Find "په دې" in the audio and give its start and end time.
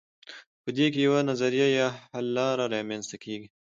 0.63-0.87